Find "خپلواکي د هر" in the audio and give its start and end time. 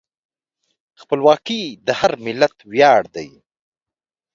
1.01-2.11